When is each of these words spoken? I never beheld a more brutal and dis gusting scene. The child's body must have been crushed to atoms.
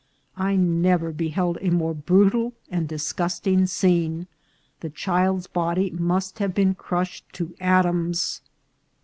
I 0.39 0.55
never 0.55 1.11
beheld 1.11 1.59
a 1.61 1.69
more 1.69 1.93
brutal 1.93 2.53
and 2.71 2.87
dis 2.87 3.13
gusting 3.13 3.67
scene. 3.67 4.25
The 4.79 4.89
child's 4.89 5.45
body 5.45 5.91
must 5.91 6.39
have 6.39 6.55
been 6.55 6.73
crushed 6.73 7.31
to 7.33 7.53
atoms. 7.59 8.41